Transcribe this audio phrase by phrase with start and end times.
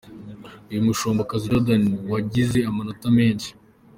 [0.67, 3.49] Uyu ni Mushombokazi Jordan, wagize amanota menshi.